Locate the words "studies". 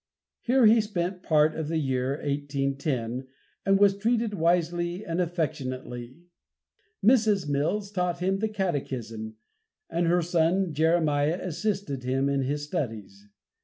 12.63-13.27